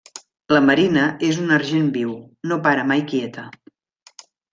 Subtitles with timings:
[0.55, 2.13] La Marina és un argent viu:
[2.53, 3.45] no para mai quieta.